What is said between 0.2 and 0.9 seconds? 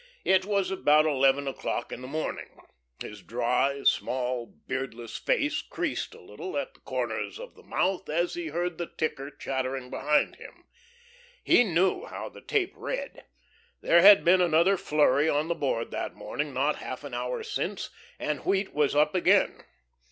It was